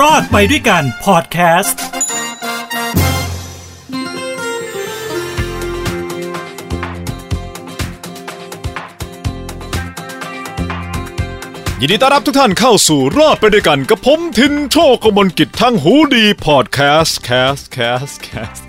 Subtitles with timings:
[0.00, 1.80] รอดไปด้วยกันพอดแคสต์
[11.80, 18.66] ยินดีต้อนรับทุกท่านเข้าสู่รอดไปด้วยกันกับผมทินโชคกมลกิจทางหูดีพอดแคสต์แคสต์แคสต์แคสต์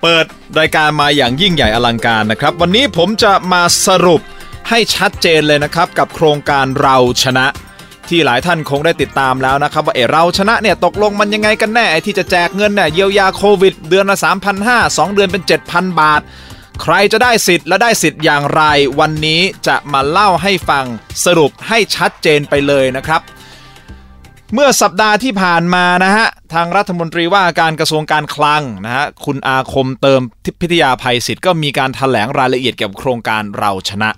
[0.00, 0.26] เปิด
[0.58, 4.20] รายการมาอย่างยิ่งใหญ่อลังการนะครับ วันนี้ผมจะมาสรุป
[4.68, 7.46] ให้ชัดเจนเลยนะครับ กับโครงการเราชนะ
[8.08, 14.16] ที่หลายท่านคงได้ติดตามแล้วนะครับว่าเออเราชนะเนี่ยตกลงมันยังไงกันแน่ไอ้ที่จะแจกเงินเนี่ยเยียวยาโควิด เดือนละ
[14.62, 16.20] 3,500 2 เดือนเป็น 7,000 บาท
[16.82, 18.62] ใครจะได้สิทธิ์และได้สิทธิ์อย่างไร
[19.00, 20.84] วันนี้จะมาเล่าให้ฟัง
[21.24, 23.22] สรุปให้ชัดเจนไปเลยนะครับ
[24.54, 34.10] เมื่อสัปดาห์ที่ผ่านมานะฮะ ทางรัฐมนตรีว่าการกระทรวงการคลังนะฮะ คุณอาคมเติมทิพิทยาภัยศิษย์ก็มีการถแถลงรายละเอียดเกี่ยวกับโครงการเราชนะ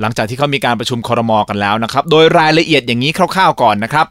[0.00, 4.06] หลังจากที่เขามีการประชุมคอรมอกันแล้วนะครับ โดยรายละเอียดอย่างนี้คร่าวๆก่อนนะครับ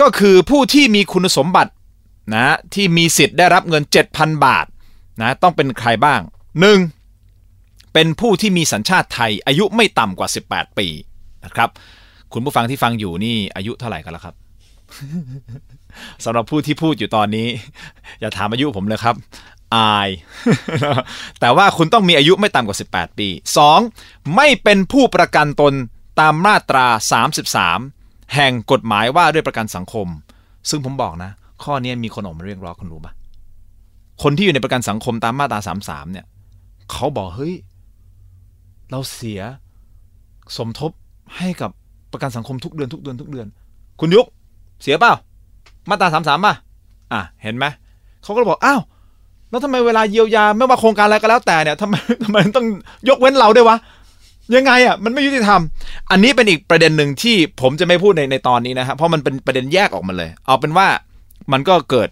[0.00, 1.72] ก็คือผู้ที่มีคุณสมบัติ
[2.34, 3.82] นะที่มีสิทธิ์ได้รับเงิน
[4.14, 4.66] 7,000 บาท
[5.20, 6.20] นะต้องเป็นใครบ้าง
[7.06, 7.92] 1.
[7.94, 10.88] เป็นผู้ที่มีสัญชาติไทยอายุไม่ต่ำกว่า 18 ปี
[11.44, 11.68] นะครับ
[12.32, 14.34] คุณผู้ฟังที่ฟังอยู่นี่อายุเท่าไหร่กันแล้วครับ
[16.24, 17.46] สำหรับผู้ที่พูดอยู่ตอนนี้
[18.20, 19.14] อย่าถามอายุผมเลยครับ
[19.76, 20.08] อาย
[21.40, 23.28] แต่ว่าคุณต้องมีอายุไม่ต่ำกว่า 18 ปี
[23.82, 24.34] 2.
[24.36, 25.74] ไม่เป็นผู้ประกันตน
[26.20, 26.86] ตามมาตรา
[27.60, 30.06] 33 แห่งกฎหมายว่าด้วยประกันสังคม
[30.68, 31.30] ซึ่งผมบอกนะ
[31.62, 33.12] ข้อนี้มีคนออกมาเรียกร้องคุณรู้ปะ
[34.22, 36.26] คนที่อยู่ในประกันสังคมตามมาตรา 33 เนี่ย
[36.90, 37.54] เขาบอกเฮ้ย
[38.90, 39.40] เราเสีย
[40.56, 40.90] สมทบ
[41.36, 41.70] ให้กับ
[42.12, 43.46] ประกันสังคมทุกเดือนทุกเดือนทุกเดือน
[44.00, 44.26] คุณยุก
[44.82, 45.12] เสียเปล่า
[45.90, 46.54] มาตรา 33ป่ะ
[47.12, 47.64] อะ เห็นไหม
[48.22, 48.80] เขาก็บอกอ้าว
[49.50, 52.66] แล้วทำไมเวลาเยียวยาไม่ว่าโครงการอะไรก็แล้วแต่เนี่ยทำไมทำไมต้อง
[53.08, 53.76] ยกเว้นเราด้วยวะ
[54.54, 55.60] ยังไงอะมันไม่ยุติธรรม
[56.10, 60.86] อันนี้เป็นอีกประเด็นหนึ่งที่ผมจะไม่พูดในในตอนนี้นะครับเพราะมันเป็นประเด็นแยกออกมาเลย เอาเป็นว่า
[61.52, 62.08] มันก็เกิด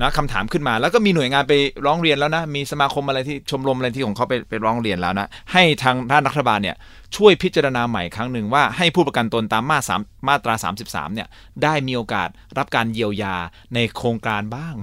[0.00, 1.52] นะคำถามขึ้นมาแล้วก็มีหน่วยงานไป
[1.86, 6.76] ร้องเรียนแล้วนะ มีสมาคมอะไรที่ชมรมอะไรที่ของเขาไปไปร้องเรียนแล้วนะ ให้ทางด้านรัฐบาลเนี่ย
[7.16, 10.54] ช่วยพิจารณาใหม่ครั้งหนึ่งว่าให้ผู้ประกันตนตามมาสามมาตรา
[10.84, 11.28] 33เนี่ย
[11.62, 13.36] ได้มีโอกาสรับการเยียวยา
[13.74, 14.74] ในโครงการบ้าง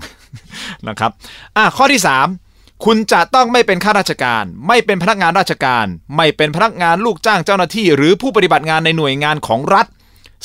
[0.88, 1.12] นะครับ
[1.58, 2.02] อะข้อที่
[2.44, 5.86] 3 คุณจะต้องไม่เป็นข้าราชการ ไม่เป็นพนักงานราชการ
[6.18, 9.88] ไม่เป็นพนักงานลูกจ้างเจ้าหน้าที่ หรือผู้ปฏิบัติงานในหน่วยงานของรัฐ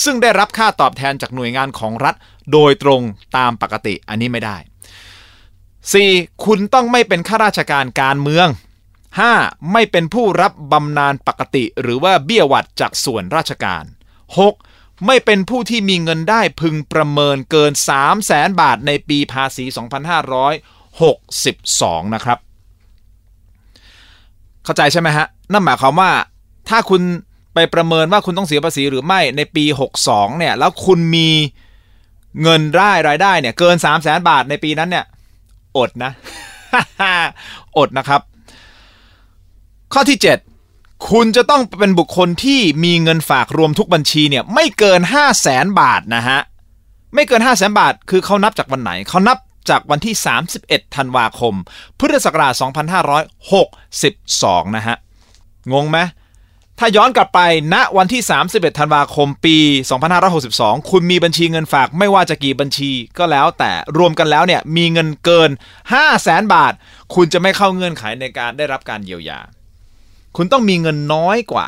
[0.05, 2.15] ซึ่งได้รับค่าตอบแทนจากหน่วยงานของรัฐ
[2.53, 3.03] โดยตรง
[3.37, 4.57] ตามปกติอันนี้ไม่ได้
[5.31, 6.45] 4.
[6.45, 8.49] คุณต้องไม่เป็นข้าราชการการเมือง
[9.11, 9.73] 5.
[9.73, 13.85] ไม่เป็นผู้รับบำนาญปกติ หรือว่าเบี้ยวัดจากส่วนราชการ
[14.45, 15.07] 6.
[15.07, 19.65] ไม่เป็นผู้ที่มีเงินได้พึงประเมินเกิน 3 0 0แสนบาทในปีภาษี
[21.29, 22.39] 2562 นะครับ
[24.65, 26.11] เข้าใจใช่ไหมฮะ นั่นหมายความว่า
[26.69, 27.03] ถ้าคุณ
[27.55, 29.65] ไปประเมินว่าคุณต้องเสียภาษีหรือไม่ในปี
[30.03, 31.29] 62 เนี่ย แล้วคุณมี
[32.43, 35.05] เงินได้รายได้เนี่ยเกิน3 0 0แสนบาทในปีนั้นเนี่ย
[35.77, 36.13] อดนะ
[37.79, 38.21] อดนะครับ
[39.93, 40.19] ข้อที่
[40.63, 46.41] 7 คุณจะต้องเป็นบุคคลที่มีเงินฝากรวมทุกบัญชีเนี่ยไม่เกิน 5 0 0แสนบาทนะฮะ
[47.15, 49.39] ไม่เกิน 5 0 0แสนบาท คือเขานับจากวันไหน เขานับ
[49.71, 50.15] จากวันที่
[50.55, 51.55] 31 ธันวาคม
[51.99, 52.53] พุทธศักราช
[54.65, 54.97] 2562 นะฮะ
[55.73, 55.99] งงไหม
[56.79, 57.41] ถ้าย้อนกลับไป
[57.75, 59.57] ณวันที่ 31 ธันวาคมปี
[60.25, 65.51] 2562 คุณมีบัญชีเงินฝากไม่ว่าจะกี่บัญชีก็แล้วแต่รวมกันแล้วเนี่ยมีเงินเกิน
[65.93, 66.73] 5 0 0แสนบาท
[67.15, 69.41] คุณจะไม่เข้าเงื่อนไขในการได้รับการเยียวยา
[70.37, 71.67] คุณต้องมีเงินน้อยกว่า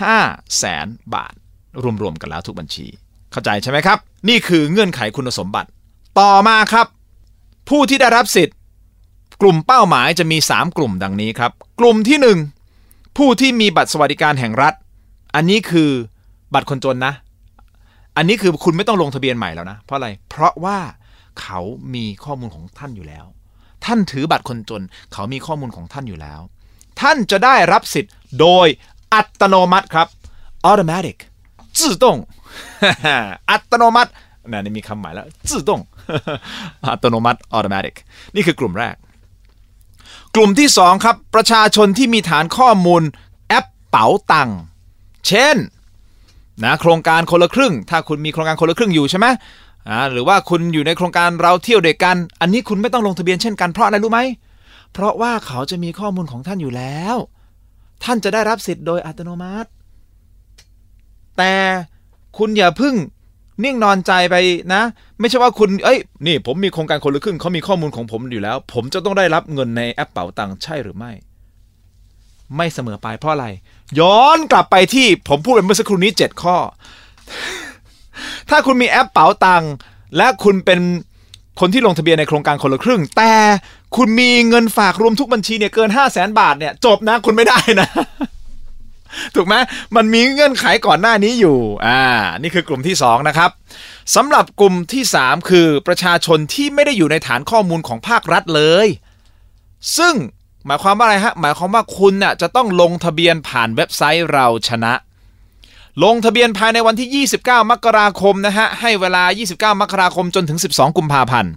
[0.00, 1.34] 5 0 0แสนบาท
[2.02, 2.86] รวมๆกันแล้วทุกบัญชี
[3.32, 5.68] เข้าใจใช่ไหมครับ นี่คือเงื่อนไขคุณสมบัติ
[6.20, 6.86] ต่อมาครับ
[7.68, 8.56] ผู้ที่ได้รับสิทธิ์
[9.40, 12.59] กลุ่มเป้าหมายจะมี 3 กลุ่มดังนี้ครับ กลุ่มที่ 1
[13.19, 14.73] ผู้ที่มีบัตรสวัสดิการแห่งรัฐ
[15.35, 15.91] อันนี้คือ
[16.53, 17.13] บัตรคนจนนะ
[18.17, 20.77] อันนี้คือคุณไม่ต้องลงทะเบียนใหม่แล้วนะ เพราะอะไร เพราะว่า
[21.41, 21.59] เขา
[21.93, 23.25] มีข้อมูลของท่านอยู่แล้ว
[23.85, 24.83] ท่านถือบัตรคนจน
[25.13, 26.39] เขามีข้อมูลของท่านอยู่แล้ว
[27.01, 28.67] ท่านจะได้รับสิทธิ์โดย
[29.13, 30.07] อัตโนมัติครับ
[30.69, 31.17] automatic
[31.79, 32.05] 自动
[33.49, 34.11] อัตโนมัติ
[34.51, 35.71] นะนี่มีคำหมายแล้ว自动
[36.91, 37.95] อัตโนมัติ automatic
[38.35, 38.95] นี่คือกลุ่มแรก
[40.34, 43.02] กลุ่มที่ 2 ครับ ประชาชนที่มีฐานข้อมูล
[43.48, 44.50] แอปเป๋าตัง
[45.26, 45.56] เช่น
[46.62, 49.26] นะโครงการคนละครึ่ง ถ้าคุณมีโครงการคนละครึ่งอยู่ใช่ไหม
[49.88, 54.20] อ่าหรือว่าคุณอยู่ในโครงการเราเที่ยวเด็กกัน อันนี้คุณไม่ต้องลงทะเบียนเช่นกันเพราะอะไรรู้ไหม
[54.92, 57.16] เพราะว่าเขาจะมีข้อมูลของท่านอยู่แล้ว
[58.04, 59.70] ท่านจะได้รับสิทธิ์โดยอัตโนมัติ
[61.38, 61.54] แต่
[62.38, 62.94] คุณอย่าพึ่ง
[63.64, 64.34] นิ่งนอนใจไป
[64.74, 64.82] นะ
[65.20, 71.12] ไม่ใช่ว่าคุณเอ้ยนี่ ผมมีโครงการคนละครึ่งเขามีข้อมูลของผมอยู่แล้ว ผมจะต้องได้รับเงินในแอปเป๋าตังค์ใช่หรือไม่
[72.56, 73.46] ไม่เสมอไปเพราะอะไร
[74.00, 76.56] ย้อนกลับไปที่ผมพูดไปเมื่อสักครู่นี้ 7 ข้อ
[78.50, 79.72] ถ้าคุณมีแอปเป๋าตังค์
[80.16, 80.80] และคุณเป็น
[81.60, 83.32] คนที่ลงทะเบียนในโครงการคนละครึ่ง แต่
[83.96, 87.88] คุณมีเงินฝากรวมทุกบัญชีเนี่ยเกิน 5 0 0แสนบาทเนี่ยจบนะคุณไม่ได้นะ
[89.34, 89.54] ถูกไหม
[89.96, 92.02] มันมีเงื่อนไขก่อนหน้านี้อยู่อ่า
[92.42, 93.50] นี่คือกลุ่มที่ 2 นะครับ
[94.14, 98.86] สำหรับกลุ่มที่ 3 คือประชาชนที่ไม่ได้อยู่ในฐานข้อมูลของภาครัฐเลย
[99.98, 100.14] ซึ่ง
[100.66, 104.92] หมายความว่าอะไรฮะหมายความว่าคุณน่ะจะต้องลงทะเบียนผ่านเว็บไซต์เราชนะ
[106.04, 111.52] ลงทะเบียนภายในวันที่ 29 มกราคมนะฮะให้เวลา 29 มกราคมจนถึง 12 กุมภาพันธ์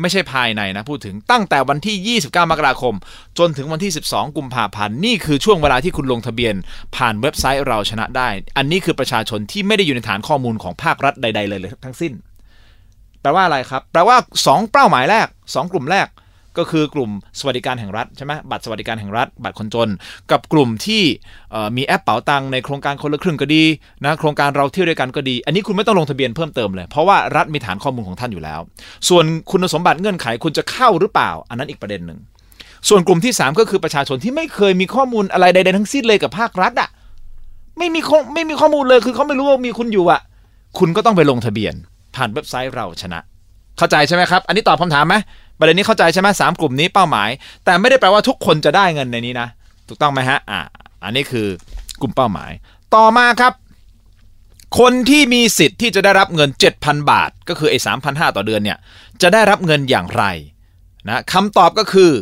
[0.00, 2.94] ไม่ใช่ภายในนะ พูดถึงตั้งแต่วันที่ 29 มกราคม
[3.38, 6.54] จนถึงวันที่ 12 กุมภาพันธ์นี่คือช่วงเวลาที่คุณลงทะเบียน
[6.96, 12.12] ผ่านเว็บไซต์เราชนะได้ อันนี้คือประชาชนที่ไม่ได้อยู่ในฐานข้อมูลของภาครัฐใด ๆ เลยเลยทั้งสิ้น
[13.20, 16.06] แปลว่าอะไรครับ แปลว่า 2 เป้าหมายแรก 2 กลุ่มแรก
[16.58, 19.88] ก็คือกลุ่มสวัสดิการแห่งรัฐใช่ไหมบัตรสวัสดิการแห่งรัฐ บัตรคนจน
[20.30, 21.02] กับกลุ่มที่
[21.76, 23.62] มีแอปเป๋าตังในโครงการคนละครึ่งก็ดี
[24.04, 28.60] นะโครงการเราเที่ยวด้วยกันก็ดี อันนี้คุณไม่ต้องลงทะเบียนเพิ่มเติมเลย เพราะว่ารัฐมีฐานข้อมูลของท่านอยู่แล้ว
[29.08, 32.18] ส่วนคุณสมบัติเงื่อนไขคุณจะเข้าหรือเปล่า อันนั้นอีกประเด็นหนึ่ง
[32.88, 36.88] ส่วนกลุ่มที่ 3 ก็คือประชาชนที่ไม่เคยมีข้อมูลอะไรใดๆทั้งสิ้นเลยกับภาครัฐอะ
[37.78, 38.00] ไม่มี
[38.34, 40.20] ไม่มีข้อมูลเลยคือเขาไม่รู้ว่ามีคุณอยู่อะ
[40.78, 41.74] คุณก็ต้องไปลงทะเบียน
[42.16, 43.20] ผ่านเว็บไซต์เราชนะ
[43.78, 45.14] เข้าใจใช่ไหมครับ อันนี้ตอบคำถามไหม
[45.58, 47.28] ประเด็นนี้เข้าใจใช่ไหมสามกลุ่มนี้เป้าหมาย
[47.64, 49.48] แต่ไม่ได้แปลว่าทุกคนจะได้เงินในนี้นะ
[49.88, 50.60] ถูกต้องไหมฮะอ่า
[51.04, 51.46] อันนี้คือ
[52.00, 52.50] กลุ่มเป้าหมาย
[52.94, 53.52] ต่อมาครับ
[54.78, 56.50] คนที่มีสิทธิ์ที่จะได้รับเงิน
[56.80, 58.78] 7,000 บาท ก็คือไอ้3,500ต่อเดือนเนี่ย
[59.22, 60.24] จะได้รับเงินอย่างไร
[61.08, 62.12] นะคำตอบก็คือ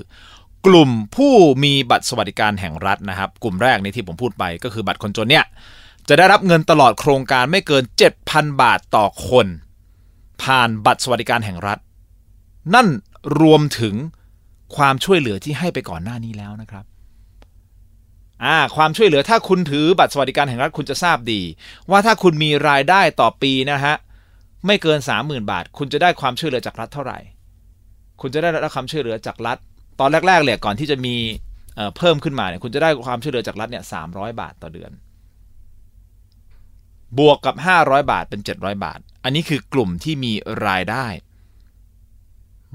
[0.66, 1.34] กลุ่มผู้
[1.64, 5.44] มีบัตรสวัสดิการแห่งรัฐนะครับ กลุ่มแรกนี้ที่ผมพูดไปก็คือบัตรคนจนเนี่ย
[6.08, 7.82] จะได้รับเงินตลอดโครงการไม่เกิน
[8.22, 9.46] 7,000 บาทต่อคน
[10.42, 11.78] ผ่านบัตรสวัสดิการแห่งรัฐ
[12.74, 12.88] นั่น
[13.40, 13.94] รวมถึง
[14.76, 16.84] ความช่วยเหลือที่ให้ไปก่อนหน้านี้แล้วนะครับ
[18.44, 21.40] อ่าความช่วยเหลือถ้าคุณถือบัตรสวัสดิการแห่งรัฐคุณจะทราบดี
[21.90, 23.94] ว่าถ้าคุณมีรายได้ต่อปีนะฮะ
[24.66, 27.18] ไม่เกิน 30,000 บาท คุณจะได้ความช่วยเหลือจากรัฐเท่าไหร่
[28.20, 29.58] คุณจะได้รับความช่วยเหลือจากรัฐ
[30.00, 31.14] ตอนแรกๆเลยก่อนที่จะมี
[31.96, 34.90] เพิ่มขึ้นมาเนี่ยคุณจะได้ความช่วยเหลือจากรัฐเนี่ย300บาทต่อเดือน
[37.18, 40.32] บวกกับ 500 บาทเป็น 700 บาท อันนี้คือกลุ่มที่มี
[40.66, 41.06] รายได้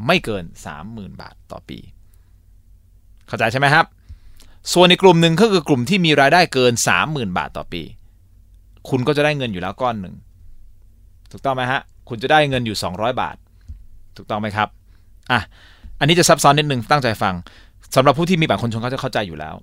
[0.06, 0.44] ไม่เกิน
[0.82, 1.80] 30,000 บาทต่อปี
[3.28, 3.86] เข้าใจใช่ไหมครับ
[4.74, 6.74] ส่วนในกลุ่มหนึ่งก็คือกลุ่มที่มีรายได้เกิน
[7.04, 7.84] 30,000 บาทต่อปี
[8.90, 10.16] คุณก็จะได้เงินอยู่แล้วก้อนหนึ่ง
[11.32, 13.36] ถูกต้องไหมฮะ คุณจะได้เงินอยู่ 200 บาท
[14.18, 14.70] ถูกต้องไหมครับ
[15.32, 15.42] อะ
[16.00, 17.36] อันนี้จะซับซ้อนนิดนึงตั้งใจฟัง
[17.96, 19.56] สำหรับผู้ที่มีบัตรคนชนเขาจะเข้าใจอยู่แล้ว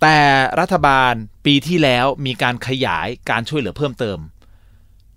[0.00, 0.18] แต่
[0.60, 1.12] รัฐบาล
[1.46, 4.18] ปีที่แล้วมีการขยายการช่วยเหลือเพิ่มเติม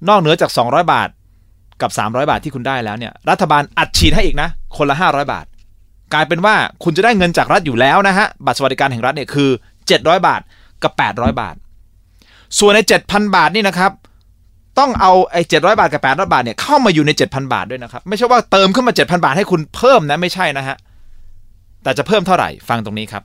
[0.10, 1.10] นอกเหนือจาก 200 บาท
[1.82, 5.46] กับ 300 บาทที่คุณได้แล้วเนี่ยรัฐบาลอัดฉีดให้อีกนะ คนละ 500 บาท
[6.14, 9.50] กลายเป็นว่าคุณจะได้เงินจากรัฐอยู่แล้วนะฮะบัตรสวัสดิการแห่งรัฐเนี่ยคือ
[9.88, 10.42] 700 บาท
[10.84, 11.56] กับ 800 บาท
[12.60, 13.92] ส่วนใน 7,000 บาทนี่นะครับ
[14.80, 20.78] ต้องเอาไอ้700บาทกับ800บาทเนี่ยเข้ามาอยู่ใน7,000บาทด้วยนะครับ ไม่ใช่ว่าเติมขึ้นมา7,000บาทให้คุณเพิ่มนะ ไม่ใช่นะฮะ
[21.84, 23.24] แต่จะเพิ่มเท่าไหร่ฟังตรงนี้ครับ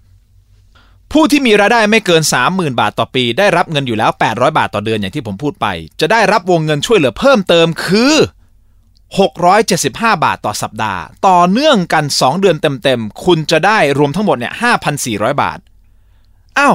[1.13, 5.67] ผู้ที่มีรายได้ไม่เกิน 30,000 บาทต่อปี ได้รับเงินอยู่แล้ว 800 บาทต่อเดือนอย่างที่ผมพูดไป
[6.01, 8.15] จะได้รับวงเงินช่วยเหลือเพิ่มเติมคือ
[9.39, 14.53] 675 บาทต่อสัปดาห์ ต่อเนื่องกัน 2 เดือนเต็มๆ คุณจะได้รวมทั้งหมดเนี่ย
[14.97, 15.59] 5,400 บาท
[16.59, 16.75] อ้าว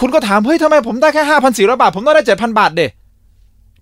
[0.00, 1.22] คุณก็ถาม เฮ้ยทำไมผมได้แค่
[1.52, 2.82] 5,400 บาท ผมต้องได้ 7,000 บาทเด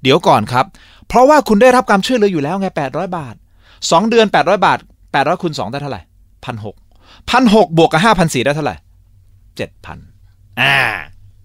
[0.03, 0.65] เดี๋ยวก่อนครับ
[1.09, 3.35] เพราะว่าคุณได้รับการช่วยเหลืออยู่แล้วไง 800 บาท
[3.73, 4.79] 2 เดือน 800 บาท
[5.11, 6.01] 800คูณ2ได้เท่าไหร่
[6.45, 6.77] พันหก
[7.31, 8.77] พันหกบวกกับห้าพันสี่ได้เท่าไหร่
[9.57, 9.99] เจ็ดพัน
[10.61, 10.77] อ่า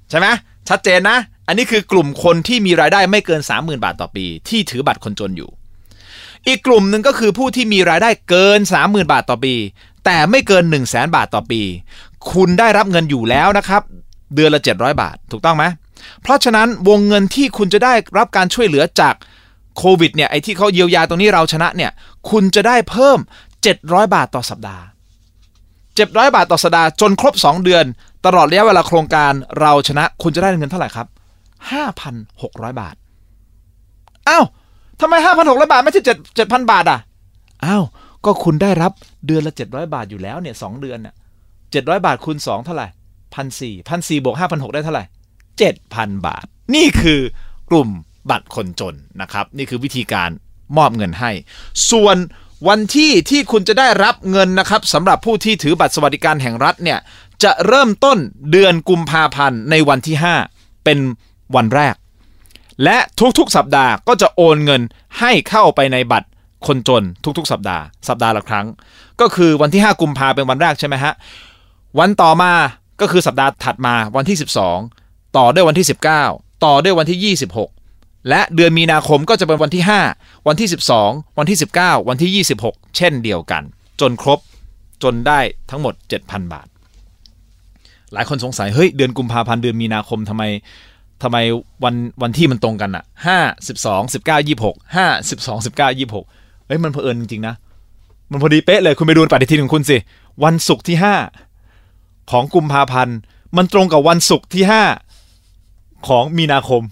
[0.10, 0.28] ใช่ไหม
[0.70, 5.50] ชัดเจนนะ อันนี้คือกลุ่มคนที่มีรายได้ไม่เกิน 30,000 บาทต่อปี ที่ถือบัตรคนจนอยู่
[6.48, 9.56] อีกกลุ่มหนึ่งก็คือผู้ที่มีรายได้เกิน 30,000 บาทต่อปี
[10.06, 11.62] แต่ไม่เกิน 1 0 0 0 0แบาทต่อปี
[12.32, 13.82] คุณได้รับเงินอยู่แล้วนะครับ
[14.36, 15.66] เดือนละ 700 บาท ถูกต้องไหม
[16.22, 19.14] เพราะฉะนั้นวงเงินที่คุณจะได้รับการช่วยเหลือจาก
[19.78, 21.92] โควิดเนี่ยไอ้ที่เขาเยียวยาตรงนี้เราชนะเนี่ย
[22.30, 23.20] คุณจะได้เพิ่ม
[23.66, 24.84] 700 บาทต่อสัปดาห์
[26.06, 27.86] 700 บาทต่อสัปดาห์จนครบ 2 เดือน
[28.26, 31.08] ตลอดระยะเวลาโครงการเราชนะคุณจะได้เงินเท่าไหร่ครับ
[31.94, 32.96] 5,600 บาท
[34.30, 34.46] อ้าว
[35.02, 35.14] ทำไม
[35.44, 37.00] 5,600 บาทไม่ใช่7 7,000 บาทอะ
[37.66, 37.84] อ้าว
[38.26, 38.92] ก็คุณได้รับ
[39.28, 41.16] เดือนละ 700 บาทอยู่แล้วเนี่ยสเดือนเนี่ย
[41.60, 42.88] 700 บาทคูณ2เท่าไหร่
[43.36, 45.04] พันสี่พันสี่บวก5,600ได้เท่าไหร่
[45.64, 47.20] 7,000บาท นี่คือ
[47.70, 47.90] กลุ่ม
[48.30, 50.30] บัตรคนจนนะครับ นี่คือวิธีการ
[50.78, 51.32] มอบเงินให้
[51.92, 52.18] ส่วน
[52.68, 57.00] วันที่ที่คุณจะได้รับเงินนะครับสำหรับผู้ที่ถือบัตรสวัสดิการแห่งรัฐเนี่ย
[57.44, 58.18] จะเริ่มต้น
[58.52, 60.16] เดือนกุมภาพันธ์ในวันที่
[60.50, 61.00] 5 เป็น
[61.56, 61.96] วันแรก
[62.84, 62.98] และ
[63.38, 64.82] ทุกๆ สัปดาห์ก็จะโอนเงิน
[65.20, 66.28] ให้เข้าไปในบัตร
[66.68, 67.04] คนจน
[67.38, 68.66] ทุกๆ สัปดาห์ สัปดาห์ละครั้ง
[69.22, 71.14] ก็คือวันที่ 5 กุมภาเป็นวันแรกใช่ไหมฮะ
[72.00, 72.52] วันต่อมา
[73.02, 74.38] ก็คือสัปดาห์ถัดมาวันที่
[74.86, 75.88] 12 ต่อด้วยวันที่
[76.26, 77.77] 19 ต่อด้วยวันที่ 26
[78.30, 79.84] และเดือนมีนาคมก็จะเป็นวันที่
[80.16, 80.70] 5 วันที่
[81.02, 83.64] 12 วันที่ 19 วันที่ 26 เช่นเดียวกัน
[84.02, 84.40] จนครบ
[85.04, 85.94] จนได้ทั้งหมด
[86.24, 86.68] 7,000 บาท
[88.14, 90.44] หลายคนสงสัยเฮ้ยเดือนกุมภาพันธ์เดือนมีนาคมทำไม
[91.24, 91.38] ทำไม
[91.84, 96.26] วันวันที่มันตรงกันอะห้าสิบสองสิบเก้ายี่หกห้าสิบสองสิบเก้ายี่หก
[96.68, 97.56] เฮ้ยมันเผอิญจริงๆนะ
[98.32, 99.98] มันพอดีเป๊ะเลยคุณไปดูปฏิทินของคุณสิ
[100.44, 101.16] วันศุกร์ที่ห้า
[102.32, 103.18] ของกุมภาพันธ์
[103.58, 104.84] มันตรงกับวันศุกร์ที่ห้า
[106.08, 106.84] ของมีนาคม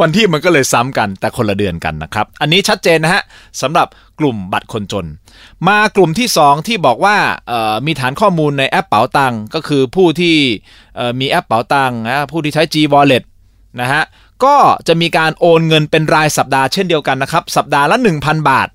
[0.00, 3.22] วันที่มันก็เลยซ้ำกันแต่คนละเดือนกันนะครับ อันนี้ชัดเจนนะฮะ
[3.62, 3.86] สำหรับ
[4.20, 5.06] กลุ่มบัตรคนจน
[5.68, 7.16] มากลุ่มที่ 2 ที่บอกว่า
[7.86, 10.36] มีฐานข้อมูลในแอปเป๋าตังก็คือผู้ที่
[11.20, 13.24] มีแอปเป๋าตังนะผู้ที่ใช้ G Wallet
[13.80, 14.02] นะฮะ
[14.44, 14.56] ก็
[14.88, 18.68] จะมีการโอนเงินเป็นรายสัปดาห์เช่นเดียวกันนะครับ สัปดาห์ละ 1,000 บาท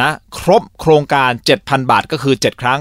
[0.00, 1.30] นะครบโครงการ
[1.60, 2.80] 7,000 บาทก็คือ 7 ครั้ง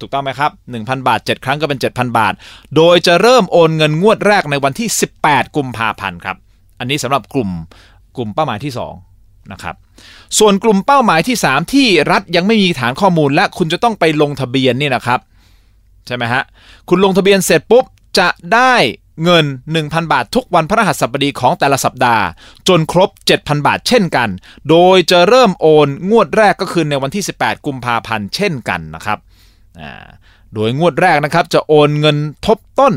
[0.00, 2.34] ถูกต้องไหมครับ 1,000 บาท 7 ครั้งก็เป็น 7,000 บาท
[2.76, 4.88] โดยจะเริ่มโอนเงินงวดแรกในวันที่
[5.22, 6.36] 18 กุมภาพันธ์ครับ
[6.78, 7.50] อันนี้สำหรับกลุ่ม
[8.16, 8.72] กลุ่มเป้าหมายที่
[9.12, 9.74] 2นะครับ
[10.38, 15.20] ส่วนกลุ่มเป้าหมายที่ 3 ที่รัฐยังไม่มีฐานข้อมูลและคุณจะต้องไปลงทะเบียนนี่นะครับ
[16.06, 16.42] ใช่ไหมฮะ
[16.88, 17.84] คุณลงทะเบียนเสร็จปุ๊บ
[18.18, 18.74] จะได้
[19.24, 19.46] เงิน
[19.78, 22.24] 1,000 บาททุกวันพระหัสบดีของแต่ละสัปดาห์
[22.68, 24.28] จนครบ 7,000 บาทเช่นกัน
[24.70, 29.18] โดยจะเริ่มโอนงวดแรกก็คือในวันที่ 18 กุมภาพันธ์เช่นกันนะครับ
[30.54, 32.94] โดยงวดแรกนะครับจะโอนเงินทบต้น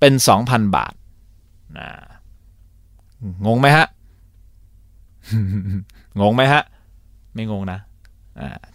[0.00, 0.12] เป็น
[0.44, 0.92] 2,000 บาท
[3.46, 3.86] งงไหมฮะ
[6.20, 6.62] งงไหมฮะ
[7.34, 7.78] ไม่งงนะ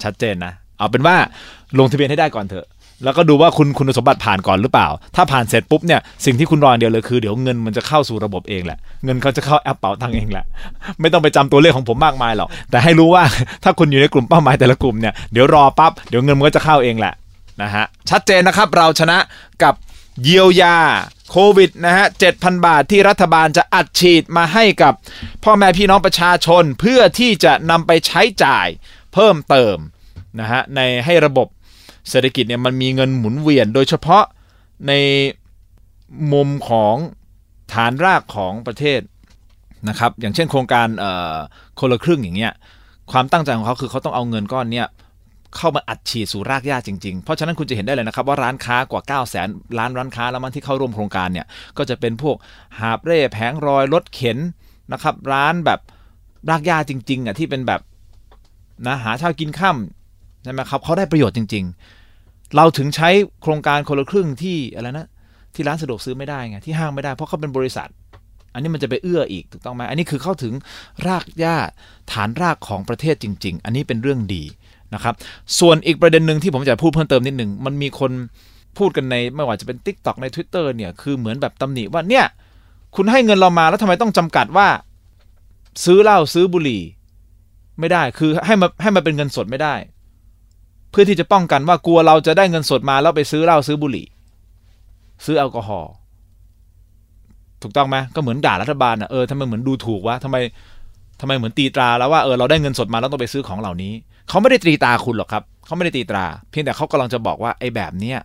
[0.04, 1.16] ชัดเจนนะ เอาเป็นว่า
[1.80, 2.68] ลงทะเบียนให้ได้ก่อนเถอะ
[3.04, 10.46] แล้วก็ดูว่าคุณคุณสมบัติผ่านก่อนหรือเปล่า ถ้าผ่านเสร็จปุ๊บเนี่ยสิ่งที่คุณรออย่างเดียวเลยคือเดี๋ยวเงินมันจะเข้าสู่ระบบเองแหละ เงินเขาจะเข้าแอปเป๋าตังเองแหละ
[11.02, 13.24] ไม่ต้องไปจำตัวเลขของผมมากมายหรอก แต่ให้รู้ว่า
[13.64, 17.14] ถ้าคุณอยู่ในกลุ่มเป้าหมายแต่ละกลุ่มเนี่ยเดี๋ยวรอปั๊บเดี๋ยวเงินมันก็จะเข้าเองแหละ
[17.62, 19.18] นะฮะชัดเจนนะครับเราชนะ
[19.64, 19.74] กับ
[20.24, 20.78] เยียวยา
[21.32, 24.94] โควิดนะฮะ 7,000 บาทที่รัฐบาลจะอัดฉีดมาให้กับ
[25.44, 28.68] พ่อแม่พี่น้องประชาชนเพื่อที่จะนำไปใช้จ่าย
[29.14, 29.78] เพิ่มเติม
[30.40, 31.48] นะฮะในให้ระบบ
[32.10, 34.24] เศรษฐกิจเนี่ยมันมีเงินหมุนเวียน โดยเฉพาะ
[34.88, 34.94] ใน
[36.34, 36.96] มุมของ
[37.74, 39.02] ฐานรากของประเทศ
[39.90, 40.88] นะครับอย่างเช่นโครงการ
[41.80, 42.54] คนละครึ่งอย่างเงี้ย
[43.12, 44.88] ความตั้งใจของเขาคือเขาต้องเอาเงินก้อนเนี้ย
[45.56, 52.36] เข้ามาอัดฉีดสู่รากหญ้าจริงๆ เพราะฉะนั้นคุณจะเห็นได้เลยนะครับว่าร้านค้ากว่า 9 0 0 0 0 0ล้านร้านค้าแล้วมันที่เข้าร่วมโครงการเนี่ยก็จะเป็นพวก
[52.80, 54.38] หาบเร่แผงรอยรถเข็น
[54.94, 55.80] นะครับร้านแบบ
[56.50, 57.82] รากหญ้าจริงๆอะที่เป็นแบบ
[58.88, 61.66] นะหาเช้ากินค่ำใช่ไหมครับเขาได้ประโยชน์จริง
[62.10, 63.10] ๆ เราถึงใช้
[63.42, 65.08] โครงการคนละครึ่งที่อะไรนะ
[65.56, 67.90] ที่ร้านสะดวกซื้อไม่ได้ไงที่ห้างไม่ได้เพราะเขาเป็นบริษัท
[68.54, 70.54] อันนี้มันจะไปเอื้ออีกถูกต้องไหมอันนี้คือเข้าถึง
[71.08, 71.56] รากหญ้า
[72.12, 74.44] ฐานรากของประเทศจริง ๆ อันนี้เป็นเรื่องดี
[74.94, 75.14] นะครับ
[75.60, 78.12] ส่วนอีกประเด็นหนึ่งที่ผมจะพูดเพิ่มเติมนิดหนึ่งมันมีคน
[78.78, 82.26] พูดกันในไม่ว่าจะเป็น Tik t o อกใน Twitter เนี่ยคือเหมือนแบบตำหนิว่าเนี่ย
[82.96, 84.68] คุณให้เงินเรามาแล้วทำไมต้องจำกัดว่า
[85.86, 86.82] ซื้อเหล้าซื้อบุหรี่
[87.80, 89.76] ไม่ได้คือให้มาให้มาเป็นเงินสดไม่ได้
[90.92, 94.06] เพื่อที่จะป้องกันว่ากลัวเราจะได้เงินสดมาแล้วไปซื้อเหล้าซื้อบุหรี่
[95.26, 95.92] ซื้อแอลกอฮอล์
[97.62, 100.38] ถูกต้องไหมก็เหมือนด่ารัฐบาลอะเออทำไมเหมือนดูถูกวะทำไม
[101.20, 103.94] ทำไมเหมือนตีตราแล้วว่าเออเราได้เงินสดมาแล้วต้องไปซื้อของเหล่านี้
[104.30, 108.18] เขาไม่ได้ตีตราคุณหรอกครับ เขาไม่ได้ตีตรา เพียงแต่เขากำลังจะบอกว่าไอ้แบบเนี้ย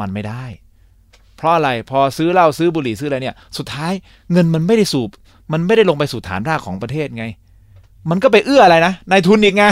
[0.00, 0.44] มันไม่ได้
[1.36, 3.92] เพราะอะไรพอซื้อเหล้าซื้อบุหรี่ซื้ออะไรเนี่ย สุดท้าย
[4.32, 5.10] เงินมันไม่ได้สูบ
[5.52, 7.24] มันไม่ได้ลงไปสู่ฐานรากของประเทศไง
[8.10, 9.64] มันก็ไปเอื้ออะไรนะนายทุนอีกไง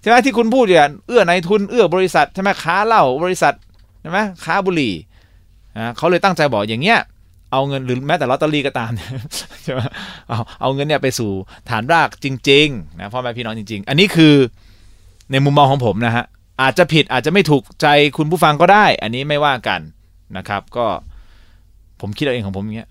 [0.00, 3.54] ใช่ไหมที่คุณพูดอย่างเอื้อนายทุนเอื้อบริษัทใช่ไหมค้าเหล้าบริษัท
[4.00, 4.94] ใช่ไหมค้าบุหรี่
[5.76, 6.98] อ่าเขาเลยตั้งใจบอกอย่างเงี้ย
[7.52, 8.90] เอาเงินหรือแม้แต่ลอตเตอรี่ก็ตาม
[9.64, 9.80] ใช่ไหม
[10.28, 11.30] เอาเอาเงินเนี่ยไปสู่
[11.68, 14.34] ฐานรากจริงๆนะพ่อแม่พี่น้องจริง ๆ อันนี้คือ
[15.32, 16.24] ในมุมมองของผมนะฮะ
[16.62, 17.86] อาจจะผิดอาจจะไม่ถูกใจ
[18.16, 19.80] คุณผู้ฟังก็ได้ อันนี้ไม่ว่ากัน
[20.36, 20.86] นะครับ ก็
[22.00, 22.90] ผมคิดเอาเองของผมอย่างเงี้ย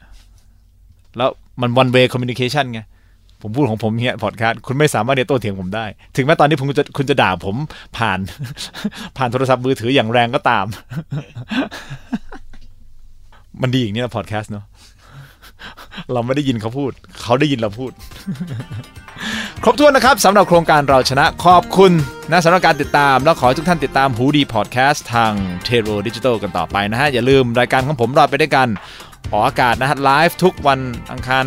[1.18, 1.30] แล้ว
[1.62, 2.82] มัน one way communication ไง
[3.42, 5.86] ผมพูดของผมเงี้ยพอดคาสต์คุณไม่สามารถเนโต้เถียงผมได้
[6.16, 7.56] ถึงแม้ตอนนี้ผมจะคุณจะด่าผม
[7.98, 8.20] ผ่าน
[9.18, 10.66] ผ่านโทรศัพท์มือถืออย่างแรงก็ตาม
[13.62, 14.66] มันดีอย่างนี้นะพอดแคสต์เนาะ
[16.14, 17.92] เราไม่ได้ยินเขาพูด เขาได้ยินเราพูด
[19.64, 21.92] ครบถ้วนนะครับสำหรับโครงการเราชนะขอบคุณ
[22.32, 25.32] นะสำหรับการติดตาม แล้วขอให้ทุกท่านติดตามหูดีพอดแคสต์ทาง
[25.64, 28.68] เทโรดิจิทัลกันต่อไปนะฮะ อย่าลืมรายการของผมรอดไปด้วยกัน
[29.32, 30.80] ออกอากาศนะฮะไลฟ์ทุกวัน
[31.12, 31.46] อังคาร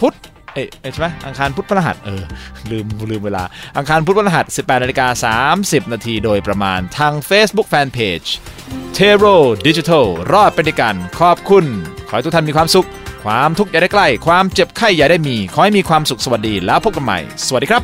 [0.00, 0.14] พุธ
[0.54, 2.22] เอ๊ะเอ๊ะใช่ไหมอังคารพุธพฤหัสเออ
[2.70, 3.44] ลืมลืมเวลา
[3.76, 8.28] อังคารพุธพฤหัส 18นาฬิกา30 นาทีโดยประมาณทาง Facebook Fanpage
[8.96, 9.36] t e r o
[9.66, 11.64] Digital รอดไปด้วยกัน ขอบคุณ
[12.08, 12.88] ขอให้ทุกท่านมีความสุข
[13.24, 17.82] ความทุกข์อย่าได้ใกล้ ความเจ็บไข้อย่าได้มี ขอให้มีความสุขสวัสดีแล้วพบกันใหม่ สวัสดีครับ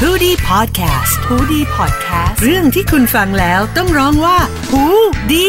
[0.00, 4.38] h o ดี้พอดแคสต์ฮูดี้พอดแคสต์เรื่องที่คุณฟังแล้วต้องร้องว่า
[4.70, 4.84] หู
[5.32, 5.48] ดี